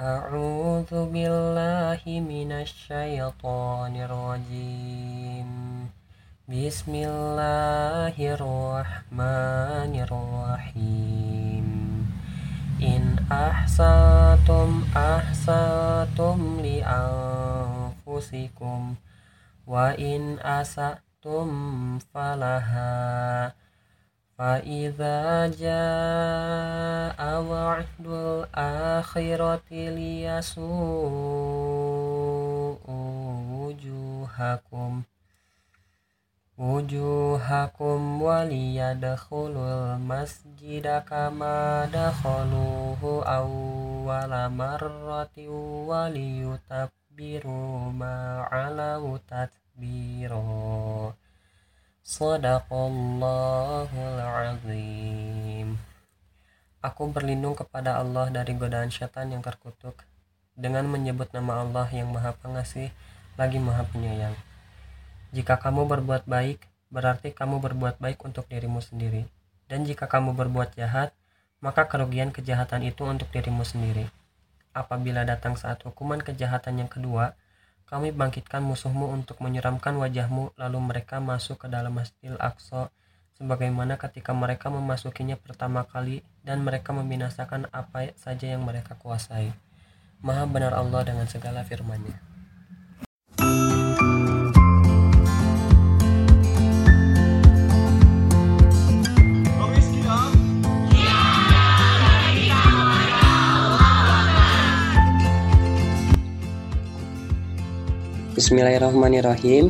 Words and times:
أعوذ 0.00 1.10
بالله 1.12 2.02
من 2.06 2.52
الشيطان 2.52 3.96
الرجيم 3.96 5.50
بسم 6.48 6.92
الله 6.94 8.14
الرحمن 8.16 9.92
الرحيم 10.06 11.66
إن 12.82 13.02
أحسنتم 13.32 14.84
أحسنتم 14.96 16.60
لأنفسكم 18.06 18.80
وإن 19.66 20.38
أسأتم 20.38 21.48
فلها 21.98 23.52
فإذا 24.42 25.46
جاء 25.46 27.20
وعد 27.42 28.06
الآخرة 28.06 29.70
ليسوء 29.70 30.68
وجوهكم 33.50 35.02
وجوهكم 36.58 38.22
وليدخلوا 38.22 39.94
المسجد 39.94 41.02
كما 41.10 41.84
دخلوه 41.94 43.24
أول 43.26 44.32
مرة 44.50 45.48
وليتبروا 45.88 47.78
ما 47.92 48.46
علوا 48.50 49.18
تتبيرا 49.30 51.14
Sadaqallahul 52.03 54.19
azim 54.19 55.79
Aku 56.83 57.07
berlindung 57.07 57.55
kepada 57.55 57.95
Allah 57.95 58.27
dari 58.27 58.59
godaan 58.59 58.91
syaitan 58.91 59.31
yang 59.31 59.39
terkutuk 59.39 60.03
dengan 60.51 60.83
menyebut 60.83 61.31
nama 61.31 61.63
Allah 61.63 61.87
yang 61.95 62.11
maha 62.11 62.35
pengasih 62.43 62.91
lagi 63.39 63.55
maha 63.55 63.87
penyayang. 63.87 64.35
Jika 65.31 65.55
kamu 65.55 65.87
berbuat 65.87 66.27
baik, 66.27 66.59
berarti 66.91 67.31
kamu 67.31 67.63
berbuat 67.63 68.03
baik 68.03 68.19
untuk 68.27 68.51
dirimu 68.51 68.83
sendiri. 68.83 69.23
Dan 69.71 69.87
jika 69.87 70.11
kamu 70.11 70.35
berbuat 70.35 70.75
jahat, 70.75 71.15
maka 71.63 71.87
kerugian 71.87 72.35
kejahatan 72.35 72.83
itu 72.83 73.07
untuk 73.07 73.31
dirimu 73.31 73.63
sendiri. 73.63 74.11
Apabila 74.75 75.23
datang 75.23 75.55
saat 75.55 75.79
hukuman 75.87 76.19
kejahatan 76.19 76.83
yang 76.83 76.91
kedua, 76.91 77.39
kami 77.93 78.09
bangkitkan 78.09 78.65
musuhmu 78.65 79.13
untuk 79.13 79.37
menyeramkan 79.37 79.93
wajahmu, 79.93 80.57
lalu 80.57 80.79
mereka 80.81 81.21
masuk 81.21 81.61
ke 81.61 81.67
dalam 81.69 81.93
Masjidil 81.93 82.41
Aqsa, 82.41 82.89
sebagaimana 83.37 84.01
ketika 84.01 84.33
mereka 84.33 84.73
memasukinya 84.73 85.37
pertama 85.37 85.85
kali 85.85 86.25
dan 86.41 86.65
mereka 86.65 86.89
membinasakan 86.89 87.69
apa 87.69 88.09
saja 88.17 88.49
yang 88.49 88.65
mereka 88.65 88.97
kuasai. 88.97 89.53
Maha 90.25 90.49
benar 90.49 90.73
Allah 90.73 91.05
dengan 91.05 91.29
segala 91.29 91.61
firman-Nya. 91.61 92.32
Bismillahirrahmanirrahim. 108.33 109.69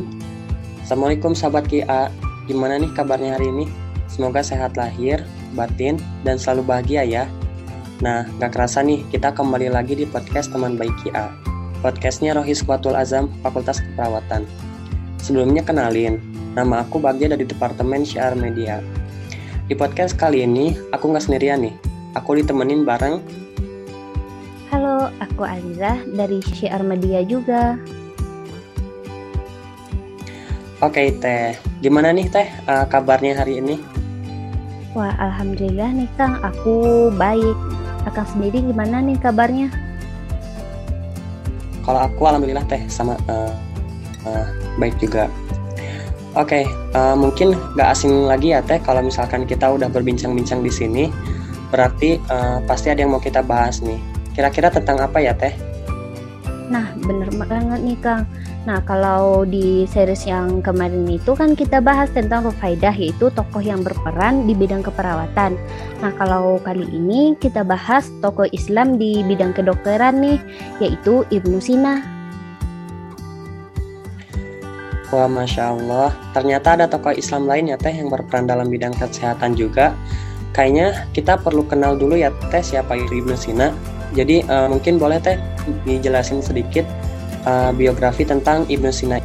Assalamualaikum 0.80 1.36
sahabat 1.36 1.68
KIA 1.68 2.08
Gimana 2.48 2.80
nih 2.80 2.88
kabarnya 2.96 3.36
hari 3.36 3.52
ini? 3.52 3.68
Semoga 4.08 4.40
sehat 4.40 4.80
lahir, 4.80 5.20
batin, 5.52 6.00
dan 6.24 6.40
selalu 6.40 6.72
bahagia 6.72 7.04
ya. 7.04 7.24
Nah, 8.00 8.24
gak 8.40 8.56
kerasa 8.56 8.80
nih 8.80 9.04
kita 9.12 9.36
kembali 9.36 9.68
lagi 9.68 9.92
di 9.92 10.08
podcast 10.08 10.48
teman 10.48 10.80
baik 10.80 10.96
KIA 11.04 11.28
Podcastnya 11.84 12.32
Rohis 12.32 12.64
Kuatul 12.64 12.96
Azam, 12.96 13.28
Fakultas 13.44 13.84
Keperawatan 13.84 14.48
Sebelumnya 15.20 15.60
kenalin, 15.60 16.16
nama 16.56 16.88
aku 16.88 16.96
Bagja 16.96 17.36
dari 17.36 17.44
Departemen 17.44 18.08
Syiar 18.08 18.32
Media. 18.32 18.80
Di 19.68 19.76
podcast 19.76 20.16
kali 20.16 20.40
ini, 20.40 20.72
aku 20.88 21.12
gak 21.12 21.28
sendirian 21.28 21.68
nih. 21.68 21.76
Aku 22.16 22.32
ditemenin 22.32 22.88
bareng. 22.88 23.20
Halo, 24.72 25.12
aku 25.20 25.44
Aliza 25.44 26.00
dari 26.16 26.40
Syiar 26.40 26.80
Media 26.80 27.20
juga. 27.28 27.76
Oke 30.82 31.14
Teh, 31.22 31.54
gimana 31.78 32.10
nih 32.10 32.26
Teh 32.26 32.48
uh, 32.66 32.82
kabarnya 32.90 33.38
hari 33.38 33.62
ini? 33.62 33.78
Wah, 34.94 35.14
alhamdulillah 35.22 35.90
nih 35.94 36.10
Kang, 36.18 36.42
aku 36.42 37.10
baik. 37.14 37.54
Akang 38.06 38.26
sendiri 38.26 38.62
gimana 38.62 38.98
nih 38.98 39.14
kabarnya? 39.18 39.70
Kalau 41.86 42.00
aku 42.02 42.26
alhamdulillah 42.26 42.66
Teh 42.66 42.82
sama 42.90 43.14
uh, 43.30 43.54
uh, 44.26 44.46
baik 44.82 44.98
juga. 44.98 45.30
Oke, 46.34 46.66
uh, 46.98 47.14
mungkin 47.14 47.54
gak 47.78 47.94
asing 47.94 48.26
lagi 48.26 48.50
ya 48.50 48.58
Teh 48.58 48.82
kalau 48.82 48.98
misalkan 48.98 49.46
kita 49.46 49.70
udah 49.70 49.86
berbincang-bincang 49.86 50.66
di 50.66 50.72
sini, 50.74 51.04
berarti 51.70 52.18
uh, 52.26 52.58
pasti 52.66 52.90
ada 52.90 53.06
yang 53.06 53.14
mau 53.14 53.22
kita 53.22 53.46
bahas 53.46 53.78
nih. 53.78 54.02
Kira-kira 54.34 54.74
tentang 54.74 54.98
apa 54.98 55.22
ya 55.22 55.30
Teh? 55.38 55.54
Nah, 56.66 56.90
bener 56.98 57.30
banget 57.38 57.80
nih 57.82 57.98
Kang. 58.02 58.26
Nah, 58.64 58.80
kalau 58.80 59.44
di 59.44 59.84
series 59.84 60.24
yang 60.24 60.64
kemarin 60.64 61.04
itu 61.04 61.36
kan 61.36 61.52
kita 61.52 61.84
bahas 61.84 62.08
tentang 62.16 62.48
Rufaidah 62.48 62.96
yaitu 62.96 63.28
tokoh 63.28 63.60
yang 63.60 63.84
berperan 63.84 64.48
di 64.48 64.56
bidang 64.56 64.80
keperawatan. 64.80 65.60
Nah, 66.00 66.12
kalau 66.16 66.56
kali 66.64 66.88
ini 66.88 67.36
kita 67.36 67.60
bahas 67.60 68.08
tokoh 68.24 68.48
Islam 68.56 68.96
di 68.96 69.20
bidang 69.20 69.52
kedokteran 69.52 70.16
nih, 70.16 70.40
yaitu 70.80 71.28
Ibnu 71.28 71.60
Sina. 71.60 72.00
Wah, 75.12 75.28
Masya 75.28 75.76
Allah. 75.76 76.16
Ternyata 76.32 76.80
ada 76.80 76.88
tokoh 76.88 77.12
Islam 77.12 77.44
lain 77.44 77.68
ya 77.68 77.76
Teh 77.76 77.92
yang 77.92 78.08
berperan 78.08 78.48
dalam 78.48 78.72
bidang 78.72 78.96
kesehatan 78.96 79.60
juga. 79.60 79.92
Kayaknya 80.56 81.04
kita 81.12 81.36
perlu 81.36 81.68
kenal 81.68 82.00
dulu 82.00 82.16
ya 82.16 82.32
Teh 82.48 82.64
siapa 82.64 82.96
Ibnu 82.96 83.36
Sina. 83.36 83.76
Jadi 84.16 84.40
uh, 84.48 84.72
mungkin 84.72 84.96
boleh 84.96 85.20
Teh 85.20 85.36
dijelasin 85.84 86.40
sedikit 86.40 86.88
uh, 87.46 87.70
biografi 87.72 88.24
tentang 88.26 88.64
Ibnu 88.68 88.90
Sina. 88.90 89.20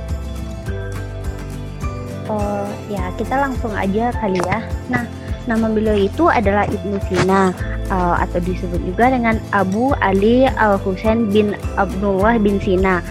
Oh 2.29 2.67
ya 2.87 3.09
kita 3.17 3.35
langsung 3.35 3.73
aja 3.73 4.13
kali 4.15 4.39
ya. 4.45 4.61
Nah 4.91 5.03
nama 5.49 5.65
beliau 5.65 5.97
itu 5.97 6.29
adalah 6.29 6.69
Ibnu 6.69 7.01
Sina 7.09 7.51
uh, 7.89 8.15
atau 8.21 8.39
disebut 8.43 8.79
juga 8.85 9.09
dengan 9.09 9.41
Abu 9.49 9.97
Ali 9.99 10.45
Al 10.45 10.77
Husain 10.77 11.27
bin 11.33 11.57
Abdullah 11.75 12.37
bin 12.37 12.61
Sina. 12.61 13.01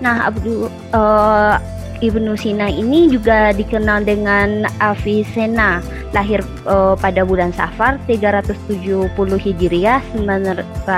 Nah 0.00 0.32
Abdul 0.32 0.72
uh, 0.96 1.60
Ibnu 2.02 2.34
Sina 2.34 2.66
ini 2.66 3.06
juga 3.06 3.54
dikenal 3.54 4.02
dengan 4.02 4.66
Avicenna, 4.82 5.78
lahir 6.10 6.42
uh, 6.66 6.98
pada 6.98 7.22
bulan 7.22 7.54
Safar 7.54 8.02
370 8.10 9.14
Hijriah 9.38 10.02
980 10.18 10.90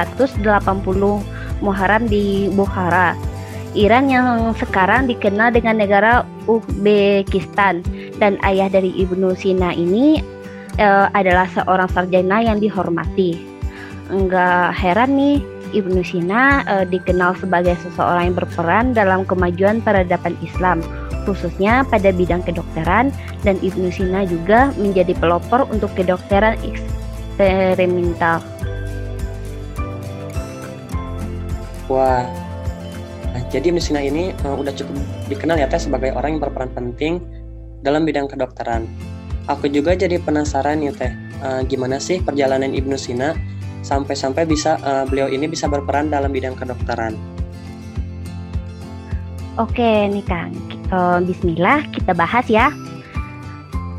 Muharram 1.61 2.09
di 2.09 2.49
Bukhara. 2.57 3.34
Iran 3.75 4.07
yang 4.07 4.55
sekarang 4.55 5.11
dikenal 5.11 5.51
dengan 5.51 5.83
negara 5.83 6.23
Uzbekistan 6.47 7.83
dan 8.23 8.39
ayah 8.47 8.71
dari 8.71 8.95
Ibnu 8.95 9.35
Sina 9.35 9.75
ini 9.75 10.23
uh, 10.79 11.11
adalah 11.11 11.51
seorang 11.51 11.91
sarjana 11.91 12.39
yang 12.39 12.63
dihormati. 12.63 13.35
Enggak 14.15 14.79
heran 14.79 15.19
nih 15.19 15.43
Ibnu 15.75 16.07
Sina 16.07 16.63
uh, 16.71 16.87
dikenal 16.87 17.35
sebagai 17.35 17.75
seseorang 17.83 18.31
yang 18.31 18.37
berperan 18.39 18.87
dalam 18.95 19.27
kemajuan 19.27 19.83
peradaban 19.83 20.39
Islam 20.39 20.79
khususnya 21.25 21.83
pada 21.89 22.13
bidang 22.13 22.45
kedokteran 22.45 23.11
dan 23.43 23.57
Ibnu 23.59 23.91
Sina 23.91 24.23
juga 24.29 24.71
menjadi 24.77 25.17
pelopor 25.19 25.67
untuk 25.73 25.91
kedokteran 25.97 26.61
eksperimental. 26.63 28.45
Wah, 31.89 32.25
jadi 33.51 33.75
Ibnu 33.75 33.83
Sina 33.83 33.99
ini 34.03 34.31
uh, 34.47 34.55
udah 34.55 34.71
cukup 34.75 34.95
dikenal 35.27 35.59
ya 35.59 35.67
teh 35.67 35.79
sebagai 35.83 36.15
orang 36.15 36.39
yang 36.39 36.43
berperan 36.43 36.71
penting 36.71 37.19
dalam 37.83 38.07
bidang 38.07 38.31
kedokteran. 38.31 38.87
Aku 39.51 39.69
juga 39.69 39.93
jadi 39.93 40.23
penasaran 40.23 40.81
ya 40.81 40.95
teh, 40.95 41.13
uh, 41.43 41.61
gimana 41.67 41.99
sih 41.99 42.23
perjalanan 42.23 42.73
Ibnu 42.73 42.95
Sina 42.95 43.35
sampai-sampai 43.85 44.49
bisa 44.49 44.81
uh, 44.81 45.05
beliau 45.05 45.29
ini 45.29 45.51
bisa 45.51 45.67
berperan 45.67 46.09
dalam 46.09 46.33
bidang 46.33 46.57
kedokteran. 46.57 47.19
Oke 49.55 50.11
nih 50.11 50.25
Kang, 50.27 50.51
Bismillah 51.23 51.87
kita 51.95 52.11
bahas 52.11 52.51
ya. 52.51 52.75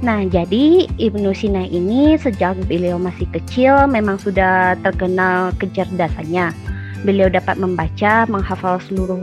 Nah, 0.04 0.28
jadi 0.28 0.92
Ibnu 1.00 1.32
Sina 1.32 1.64
ini 1.64 2.20
sejak 2.20 2.60
beliau 2.68 3.00
masih 3.00 3.24
kecil 3.32 3.88
memang 3.88 4.20
sudah 4.20 4.76
terkenal 4.84 5.56
kecerdasannya. 5.56 6.52
Beliau 7.04 7.28
dapat 7.28 7.60
membaca, 7.60 8.24
menghafal 8.30 8.80
seluruh 8.86 9.22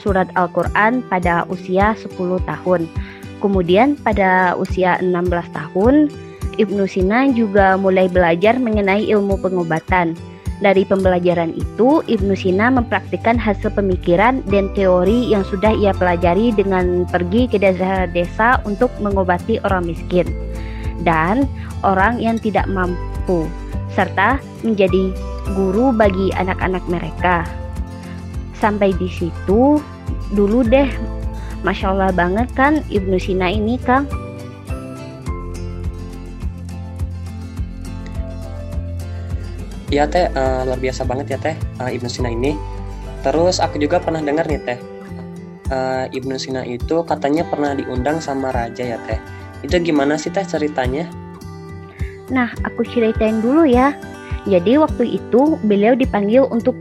surat 0.00 0.26
Al-Quran 0.34 1.04
pada 1.06 1.44
usia 1.46 1.94
10 1.94 2.16
tahun. 2.48 2.88
Kemudian 3.38 4.00
pada 4.00 4.56
usia 4.56 4.96
16 5.00 5.30
tahun, 5.52 6.08
Ibnu 6.56 6.84
Sina 6.88 7.28
juga 7.32 7.76
mulai 7.76 8.08
belajar 8.10 8.56
mengenai 8.58 9.06
ilmu 9.08 9.38
pengobatan. 9.40 10.16
Dari 10.60 10.84
pembelajaran 10.84 11.56
itu, 11.56 12.04
Ibnu 12.04 12.36
Sina 12.36 12.68
mempraktikkan 12.68 13.40
hasil 13.40 13.72
pemikiran 13.72 14.44
dan 14.52 14.68
teori 14.76 15.32
yang 15.32 15.40
sudah 15.48 15.72
ia 15.72 15.96
pelajari 15.96 16.52
dengan 16.52 17.08
pergi 17.08 17.48
ke 17.48 17.56
desa-desa 17.56 18.60
untuk 18.68 18.92
mengobati 19.00 19.56
orang 19.64 19.88
miskin 19.88 20.28
dan 21.02 21.48
orang 21.80 22.20
yang 22.20 22.36
tidak 22.36 22.68
mampu, 22.68 23.48
serta 23.92 24.36
menjadi 24.60 25.12
guru 25.52 25.90
bagi 25.94 26.32
anak-anak 26.34 26.84
mereka. 26.88 27.44
Sampai 28.56 28.92
di 28.96 29.08
situ 29.08 29.80
dulu 30.36 30.60
deh, 30.66 30.88
masya 31.64 31.92
Allah 31.92 32.12
banget 32.12 32.48
kan 32.52 32.84
Ibnu 32.92 33.16
Sina 33.16 33.48
ini, 33.48 33.80
Kang. 33.80 34.04
Iya 39.90 40.06
teh 40.06 40.30
uh, 40.30 40.62
luar 40.70 40.78
biasa 40.78 41.02
banget 41.02 41.34
ya 41.34 41.38
teh 41.42 41.56
uh, 41.82 41.90
Ibnu 41.90 42.06
Sina 42.06 42.30
ini. 42.30 42.54
Terus 43.26 43.58
aku 43.58 43.82
juga 43.82 43.98
pernah 43.98 44.22
dengar 44.22 44.46
nih 44.46 44.62
teh 44.62 44.78
uh, 45.74 46.06
Ibnu 46.14 46.38
Sina 46.38 46.62
itu 46.62 47.02
katanya 47.02 47.42
pernah 47.42 47.74
diundang 47.74 48.22
sama 48.22 48.54
raja 48.54 48.86
ya 48.86 48.98
teh. 49.10 49.18
Itu 49.66 49.82
gimana 49.82 50.14
sih 50.14 50.30
teh 50.30 50.46
ceritanya? 50.46 51.10
Nah 52.30 52.54
aku 52.62 52.86
ceritain 52.86 53.42
dulu 53.42 53.66
ya. 53.66 53.90
Jadi 54.48 54.80
waktu 54.80 55.20
itu 55.20 55.60
beliau 55.68 55.92
dipanggil 55.92 56.48
untuk 56.48 56.72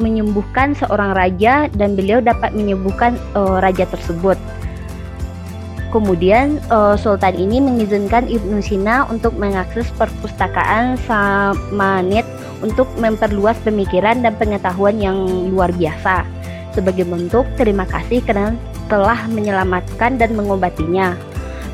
menyembuhkan 0.00 0.72
seorang 0.72 1.12
raja 1.12 1.68
dan 1.76 1.92
beliau 1.92 2.24
dapat 2.24 2.56
menyembuhkan 2.56 3.20
uh, 3.36 3.60
raja 3.60 3.84
tersebut. 3.84 4.40
Kemudian 5.92 6.58
uh, 6.72 6.98
Sultan 6.98 7.36
ini 7.38 7.62
mengizinkan 7.62 8.26
Ibnu 8.26 8.64
Sina 8.64 9.06
untuk 9.12 9.36
mengakses 9.36 9.86
perpustakaan 9.94 10.98
Samanid 11.06 12.26
untuk 12.64 12.88
memperluas 12.98 13.54
pemikiran 13.62 14.24
dan 14.24 14.34
pengetahuan 14.34 14.98
yang 14.98 15.14
luar 15.52 15.70
biasa 15.70 16.26
sebagai 16.74 17.06
bentuk 17.06 17.46
terima 17.54 17.86
kasih 17.86 18.18
karena 18.26 18.50
telah 18.90 19.30
menyelamatkan 19.30 20.18
dan 20.18 20.34
mengobatinya. 20.34 21.14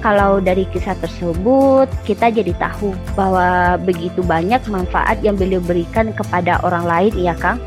Kalau 0.00 0.40
dari 0.40 0.64
kisah 0.72 0.96
tersebut 0.96 1.88
kita 2.08 2.32
jadi 2.32 2.56
tahu 2.56 2.96
bahwa 3.12 3.76
begitu 3.84 4.24
banyak 4.24 4.64
manfaat 4.72 5.20
yang 5.20 5.36
beliau 5.36 5.60
berikan 5.60 6.12
kepada 6.16 6.56
orang 6.64 6.88
lain 6.88 7.12
ya 7.20 7.36
Kang? 7.36 7.60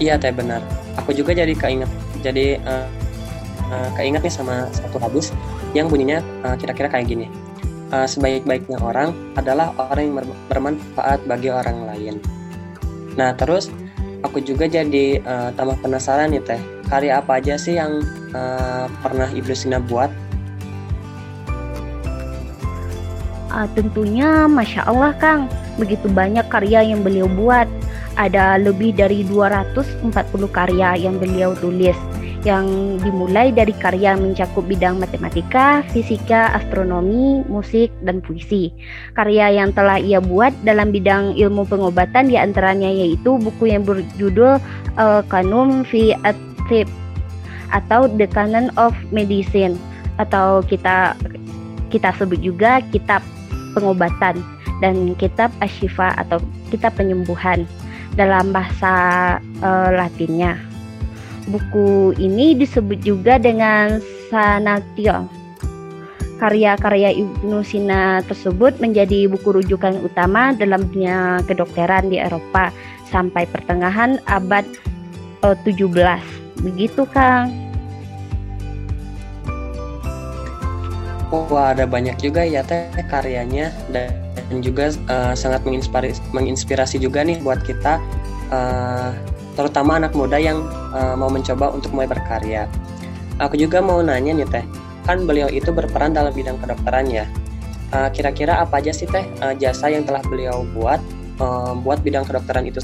Iya 0.00 0.16
teh 0.16 0.32
benar. 0.32 0.64
Aku 0.96 1.12
juga 1.12 1.36
jadi 1.36 1.52
keinget 1.52 1.92
jadi 2.20 2.60
uh, 2.64 2.88
uh, 3.72 3.88
keinget 3.96 4.22
nih 4.22 4.32
sama 4.32 4.68
satu 4.70 5.00
hadis 5.00 5.32
yang 5.72 5.88
bunyinya 5.88 6.20
uh, 6.44 6.54
kira-kira 6.54 6.90
kayak 6.92 7.08
gini 7.08 7.26
uh, 7.90 8.04
sebaik-baiknya 8.04 8.78
orang 8.80 9.16
adalah 9.34 9.72
orang 9.78 10.12
yang 10.12 10.16
bermanfaat 10.50 11.20
bagi 11.24 11.48
orang 11.48 11.88
lain 11.88 12.14
nah 13.16 13.34
terus 13.34 13.72
aku 14.22 14.38
juga 14.44 14.68
jadi 14.68 15.20
uh, 15.24 15.50
tambah 15.56 15.80
penasaran 15.80 16.30
nih 16.30 16.42
teh 16.44 16.60
karya 16.90 17.22
apa 17.22 17.38
aja 17.38 17.54
sih 17.54 17.78
yang 17.78 18.02
uh, 18.34 18.90
pernah 19.00 19.30
Ibu 19.30 19.54
Sina 19.54 19.78
buat? 19.78 20.10
Uh, 23.50 23.66
tentunya 23.78 24.50
Masya 24.50 24.90
Allah 24.90 25.14
Kang. 25.16 25.46
Begitu 25.78 26.10
banyak 26.10 26.50
karya 26.50 26.82
yang 26.82 27.06
beliau 27.06 27.30
buat. 27.30 27.70
Ada 28.18 28.58
lebih 28.58 28.98
dari 28.98 29.22
240 29.22 30.10
karya 30.50 30.98
yang 30.98 31.16
beliau 31.16 31.54
tulis 31.56 31.96
yang 32.42 32.96
dimulai 33.04 33.52
dari 33.52 33.76
karya 33.76 34.16
mencakup 34.16 34.64
bidang 34.64 34.96
matematika, 34.96 35.84
fisika, 35.92 36.56
astronomi, 36.56 37.44
musik, 37.46 37.92
dan 38.00 38.24
puisi. 38.24 38.72
Karya 39.12 39.60
yang 39.60 39.76
telah 39.76 40.00
ia 40.00 40.18
buat 40.24 40.52
dalam 40.64 40.88
bidang 40.88 41.36
ilmu 41.36 41.68
pengobatan 41.68 42.32
di 42.32 42.40
antaranya 42.40 42.88
yaitu 42.88 43.36
buku 43.36 43.72
yang 43.72 43.84
berjudul 43.84 44.56
uh, 44.96 45.20
Kanum 45.28 45.84
fi 45.84 46.16
atau 47.70 48.00
The 48.10 48.26
Canon 48.30 48.70
of 48.80 48.96
Medicine 49.14 49.78
atau 50.18 50.64
kita 50.64 51.14
kita 51.90 52.14
sebut 52.16 52.38
juga 52.40 52.80
kitab 52.94 53.22
pengobatan 53.74 54.38
dan 54.80 55.12
kitab 55.18 55.52
asyifa 55.60 56.16
atau 56.16 56.40
kitab 56.72 56.94
penyembuhan 56.96 57.66
dalam 58.14 58.50
bahasa 58.50 58.92
uh, 59.62 59.90
Latinnya. 59.92 60.69
Buku 61.50 62.14
ini 62.22 62.54
disebut 62.54 63.02
juga 63.02 63.36
dengan 63.42 63.98
Sanatio. 64.30 65.26
Karya-karya 66.38 67.12
Ibnu 67.12 67.60
Sina 67.60 68.24
tersebut 68.24 68.80
menjadi 68.80 69.28
buku 69.28 69.60
rujukan 69.60 70.00
utama 70.00 70.56
dalam 70.56 70.88
dunia 70.88 71.44
kedokteran 71.44 72.08
di 72.08 72.16
Eropa 72.16 72.72
sampai 73.12 73.44
pertengahan 73.44 74.22
abad 74.24 74.64
uh, 75.44 75.58
17. 75.68 75.90
Begitu, 76.64 77.04
Kang. 77.12 77.52
Wah, 81.30 81.70
ada 81.70 81.86
banyak 81.86 82.18
juga 82.18 82.42
ya 82.42 82.66
teh 82.66 82.90
karyanya 83.06 83.70
dan 83.94 84.10
juga 84.58 84.90
uh, 85.06 85.30
sangat 85.30 85.62
menginspirasi, 85.62 86.18
menginspirasi 86.34 86.96
juga 86.98 87.22
nih 87.22 87.38
buat 87.38 87.62
kita 87.62 88.02
uh, 88.50 89.14
terutama 89.54 90.02
anak 90.02 90.10
muda 90.10 90.42
yang 90.42 90.66
uh, 90.94 91.14
mau 91.14 91.30
mencoba 91.30 91.70
untuk 91.74 91.94
mulai 91.94 92.10
berkarya. 92.10 92.66
Aku 93.40 93.56
juga 93.56 93.80
mau 93.80 94.04
nanya 94.04 94.36
nih 94.36 94.48
teh, 94.48 94.64
kan 95.08 95.24
beliau 95.24 95.48
itu 95.48 95.72
berperan 95.72 96.12
dalam 96.12 96.30
bidang 96.34 96.60
kedokteran 96.60 97.08
ya. 97.08 97.24
Uh, 97.90 98.06
kira-kira 98.14 98.62
apa 98.62 98.78
aja 98.78 98.94
sih 98.94 99.08
teh 99.10 99.26
uh, 99.42 99.50
jasa 99.58 99.90
yang 99.90 100.06
telah 100.06 100.22
beliau 100.22 100.62
buat 100.78 101.02
uh, 101.42 101.74
buat 101.74 101.98
bidang 102.04 102.22
kedokteran 102.28 102.70
itu? 102.70 102.78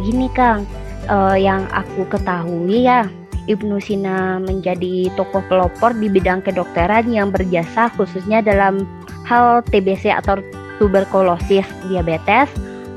Gini 0.00 0.28
Kang, 0.32 0.64
uh, 1.08 1.36
yang 1.36 1.68
aku 1.72 2.08
ketahui 2.08 2.88
ya, 2.88 3.08
Ibnu 3.48 3.80
Sina 3.80 4.38
menjadi 4.40 5.12
tokoh 5.16 5.44
pelopor 5.48 5.96
di 5.96 6.08
bidang 6.08 6.44
kedokteran 6.44 7.08
yang 7.08 7.32
berjasa 7.32 7.88
khususnya 7.98 8.44
dalam 8.44 8.86
hal 9.28 9.64
TBC 9.68 10.10
atau 10.10 10.40
tuberkulosis, 10.80 11.68
diabetes, 11.90 12.48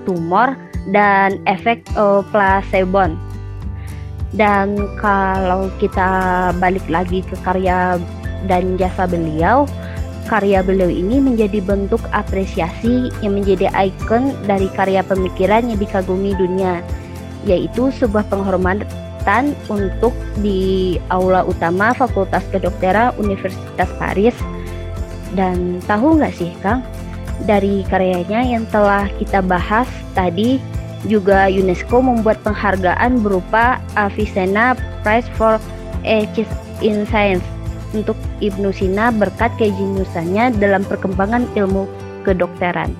tumor, 0.03 0.55
dan 0.91 1.39
efek 1.47 1.83
uh, 1.95 2.19
placebo. 2.29 3.07
Dan 4.33 4.75
kalau 4.97 5.69
kita 5.77 6.09
balik 6.57 6.83
lagi 6.89 7.21
ke 7.21 7.37
karya 7.45 8.01
dan 8.49 8.75
jasa 8.81 9.05
beliau, 9.05 9.69
karya 10.25 10.65
beliau 10.65 10.89
ini 10.89 11.21
menjadi 11.21 11.61
bentuk 11.61 12.01
apresiasi 12.09 13.13
yang 13.21 13.37
menjadi 13.37 13.69
ikon 13.71 14.33
dari 14.49 14.67
karya 14.73 15.05
pemikiran 15.05 15.69
yang 15.69 15.77
dikagumi 15.77 16.33
dunia, 16.33 16.81
yaitu 17.45 17.93
sebuah 17.93 18.25
penghormatan 18.33 19.53
untuk 19.69 20.11
di 20.41 20.97
aula 21.13 21.45
utama 21.45 21.93
Fakultas 21.93 22.41
Kedokteran 22.49 23.13
Universitas 23.21 23.87
Paris. 24.01 24.35
Dan 25.37 25.77
tahu 25.85 26.17
nggak 26.17 26.33
sih, 26.33 26.49
Kang, 26.65 26.81
dari 27.43 27.81
karyanya 27.89 28.45
yang 28.45 28.63
telah 28.69 29.09
kita 29.17 29.41
bahas 29.41 29.89
tadi 30.13 30.61
juga 31.03 31.51
UNESCO 31.51 31.99
membuat 31.99 32.39
penghargaan 32.47 33.19
berupa 33.19 33.81
Avicenna 33.99 34.77
Prize 35.03 35.27
for 35.35 35.59
Ethics 36.07 36.51
in 36.79 37.03
Science 37.09 37.43
untuk 37.91 38.17
Ibnu 38.39 38.71
Sina 38.73 39.13
berkat 39.13 39.53
kejeniusannya 39.59 40.57
dalam 40.57 40.81
perkembangan 40.87 41.45
ilmu 41.53 41.85
kedokteran. 42.25 42.95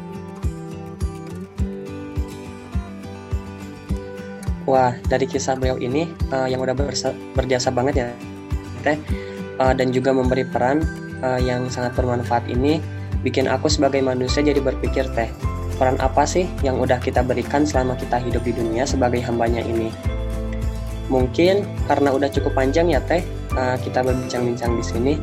Wah, 4.63 4.95
dari 5.11 5.27
kisah 5.27 5.59
beliau 5.59 5.75
ini 5.75 6.07
uh, 6.31 6.47
yang 6.47 6.63
udah 6.63 6.71
berjasa 7.35 7.67
banget 7.67 7.99
ya, 7.99 8.07
teh, 8.79 8.95
uh, 9.59 9.75
dan 9.75 9.91
juga 9.91 10.15
memberi 10.15 10.47
peran 10.47 10.87
uh, 11.19 11.35
yang 11.35 11.67
sangat 11.67 11.91
bermanfaat 11.99 12.47
ini 12.47 12.79
bikin 13.23 13.47
aku 13.47 13.71
sebagai 13.71 14.03
manusia 14.03 14.43
jadi 14.43 14.59
berpikir 14.59 15.07
teh, 15.15 15.31
peran 15.79 15.97
apa 16.03 16.27
sih 16.27 16.45
yang 16.61 16.77
udah 16.77 16.99
kita 16.99 17.23
berikan 17.23 17.63
selama 17.63 17.95
kita 17.95 18.19
hidup 18.19 18.43
di 18.43 18.53
dunia 18.53 18.83
sebagai 18.83 19.23
hambanya 19.23 19.63
ini? 19.63 19.89
Mungkin 21.07 21.65
karena 21.87 22.11
udah 22.11 22.29
cukup 22.29 22.53
panjang 22.53 22.91
ya 22.91 22.99
teh, 23.03 23.23
uh, 23.55 23.79
kita 23.79 24.03
berbincang-bincang 24.03 24.75
di 24.75 24.83
sini. 24.83 25.13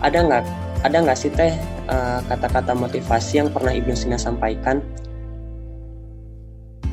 Ada 0.00 0.18
nggak 0.24 0.44
ada 0.88 0.96
nggak 1.04 1.18
sih 1.20 1.28
teh 1.28 1.52
uh, 1.92 2.24
kata-kata 2.24 2.72
motivasi 2.72 3.44
yang 3.44 3.48
pernah 3.52 3.76
Ibnu 3.76 3.92
Sina 3.92 4.16
sampaikan? 4.16 4.80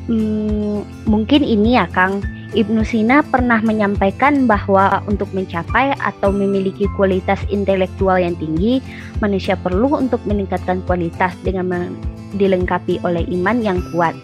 Hmm, 0.08 0.88
mungkin 1.04 1.44
ini 1.44 1.76
ya 1.76 1.84
Kang 1.92 2.37
Ibnu 2.56 2.80
Sina 2.80 3.20
pernah 3.20 3.60
menyampaikan 3.60 4.48
bahwa 4.48 5.04
untuk 5.04 5.28
mencapai 5.36 5.92
atau 6.00 6.32
memiliki 6.32 6.88
kualitas 6.96 7.36
intelektual 7.52 8.16
yang 8.16 8.32
tinggi, 8.40 8.80
manusia 9.20 9.52
perlu 9.52 9.92
untuk 9.92 10.24
meningkatkan 10.24 10.80
kualitas 10.88 11.36
dengan 11.44 11.92
dilengkapi 12.40 13.04
oleh 13.04 13.28
iman 13.28 13.60
yang 13.60 13.84
kuat, 13.92 14.16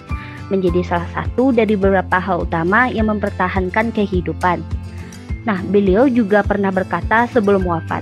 menjadi 0.49 0.81
salah 0.89 1.09
satu 1.13 1.53
dari 1.53 1.77
beberapa 1.77 2.17
hal 2.17 2.49
utama 2.49 2.89
yang 2.89 3.13
mempertahankan 3.13 3.93
kehidupan. 3.93 4.65
Nah, 5.45 5.61
beliau 5.69 6.09
juga 6.09 6.41
pernah 6.41 6.73
berkata 6.73 7.29
sebelum 7.29 7.69
wafat, 7.69 8.01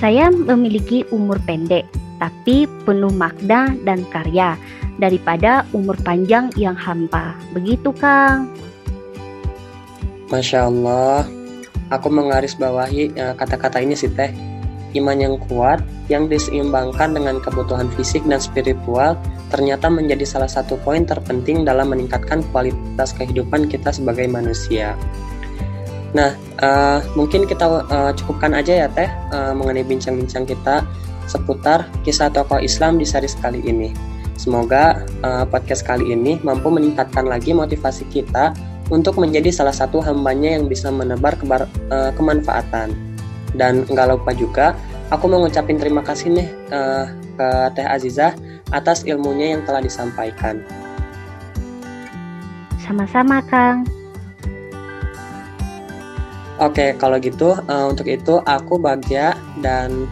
Saya 0.00 0.32
memiliki 0.32 1.04
umur 1.12 1.36
pendek, 1.44 1.84
tapi 2.16 2.64
penuh 2.88 3.12
makna 3.12 3.76
dan 3.84 4.02
karya 4.08 4.56
daripada 4.96 5.68
umur 5.76 5.94
panjang 6.00 6.48
yang 6.56 6.74
hampa. 6.74 7.36
Begitu, 7.52 7.92
Kang. 8.00 8.48
Masya 10.32 10.72
Allah, 10.72 11.28
aku 11.92 12.08
menggarisbawahi 12.08 13.12
eh, 13.12 13.34
kata-kata 13.36 13.84
ini 13.84 13.92
sih 13.92 14.08
Teh. 14.08 14.32
Iman 14.96 15.20
yang 15.20 15.36
kuat, 15.48 15.84
yang 16.08 16.28
diseimbangkan 16.28 17.16
dengan 17.16 17.40
kebutuhan 17.40 17.92
fisik 17.96 18.24
dan 18.24 18.40
spiritual, 18.40 19.16
ternyata 19.52 19.92
menjadi 19.92 20.24
salah 20.24 20.48
satu 20.48 20.80
poin 20.80 21.04
terpenting 21.04 21.68
dalam 21.68 21.92
meningkatkan 21.92 22.40
kualitas 22.52 23.12
kehidupan 23.16 23.68
kita 23.68 23.92
sebagai 23.92 24.24
manusia. 24.28 24.96
Nah, 26.12 26.36
uh, 26.60 27.00
mungkin 27.16 27.48
kita 27.48 27.88
uh, 27.88 28.12
cukupkan 28.12 28.52
aja 28.52 28.84
ya 28.84 28.88
Teh 28.92 29.08
uh, 29.32 29.56
mengenai 29.56 29.84
bincang-bincang 29.84 30.44
kita 30.44 30.84
seputar 31.24 31.88
kisah 32.04 32.28
tokoh 32.28 32.60
Islam 32.60 33.00
di 33.00 33.08
seri 33.08 33.32
kali 33.40 33.64
ini. 33.64 33.96
Semoga 34.36 35.08
uh, 35.24 35.48
podcast 35.48 35.88
kali 35.88 36.12
ini 36.12 36.36
mampu 36.44 36.68
meningkatkan 36.68 37.24
lagi 37.24 37.56
motivasi 37.56 38.04
kita 38.12 38.52
untuk 38.88 39.20
menjadi 39.20 39.52
salah 39.52 39.74
satu 39.74 40.02
hambanya 40.02 40.58
yang 40.58 40.66
bisa 40.66 40.88
menebar 40.90 41.36
kebar, 41.38 41.68
uh, 41.92 42.10
kemanfaatan. 42.16 42.94
Dan 43.52 43.84
nggak 43.84 44.16
lupa 44.16 44.32
juga, 44.32 44.66
aku 45.12 45.28
mau 45.28 45.44
ngucapin 45.44 45.76
terima 45.76 46.00
kasih 46.00 46.32
nih 46.32 46.48
uh, 46.72 47.04
ke 47.36 47.48
Teh 47.76 47.86
Azizah 47.86 48.32
atas 48.72 49.04
ilmunya 49.04 49.54
yang 49.56 49.62
telah 49.68 49.84
disampaikan. 49.84 50.64
Sama-sama, 52.80 53.44
Kang. 53.46 53.86
Oke, 56.60 56.94
kalau 56.94 57.18
gitu 57.18 57.58
uh, 57.58 57.86
untuk 57.90 58.06
itu 58.06 58.38
aku 58.46 58.78
Bagja 58.78 59.34
dan 59.64 60.06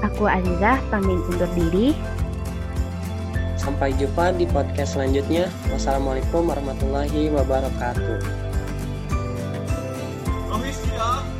aku 0.00 0.24
Azizah 0.24 0.80
pamit 0.88 1.20
undur 1.28 1.50
diri. 1.52 1.92
Sampai 3.66 3.90
jumpa 3.98 4.30
di 4.30 4.46
podcast 4.46 4.94
selanjutnya. 4.94 5.50
Wassalamualaikum 5.74 6.46
warahmatullahi 6.46 7.34
wabarakatuh. 7.34 8.22
Kami 10.46 10.70
siap. 10.70 11.35